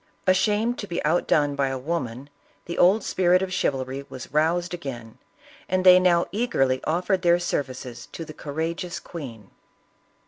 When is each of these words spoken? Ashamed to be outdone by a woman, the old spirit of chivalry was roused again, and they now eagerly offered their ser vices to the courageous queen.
Ashamed 0.25 0.79
to 0.79 0.87
be 0.87 1.05
outdone 1.05 1.53
by 1.53 1.67
a 1.67 1.77
woman, 1.77 2.31
the 2.65 2.79
old 2.79 3.03
spirit 3.03 3.43
of 3.43 3.53
chivalry 3.53 4.03
was 4.09 4.33
roused 4.33 4.73
again, 4.73 5.19
and 5.69 5.85
they 5.85 5.99
now 5.99 6.25
eagerly 6.31 6.83
offered 6.85 7.21
their 7.21 7.37
ser 7.37 7.61
vices 7.61 8.07
to 8.11 8.25
the 8.25 8.33
courageous 8.33 8.99
queen. 8.99 9.51